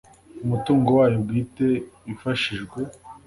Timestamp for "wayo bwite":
0.97-1.67